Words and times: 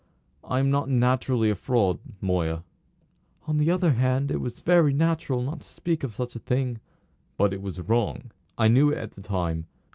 I 0.43 0.57
am 0.57 0.71
not 0.71 0.89
naturally 0.89 1.51
a 1.51 1.55
fraud, 1.55 1.99
Moya." 2.21 2.63
"On 3.45 3.59
the 3.59 3.69
other 3.69 3.93
hand, 3.93 4.31
it 4.31 4.41
was 4.41 4.61
very 4.61 4.93
natural 4.95 5.43
not 5.43 5.59
to 5.59 5.67
speak 5.69 6.03
of 6.03 6.15
such 6.15 6.35
a 6.35 6.39
thing." 6.39 6.79
"But 7.37 7.53
it 7.53 7.61
was 7.61 7.79
wrong. 7.81 8.31
I 8.57 8.67
knew 8.67 8.89
it 8.89 8.97
at 8.97 9.11
the 9.11 9.21
time. 9.21 9.67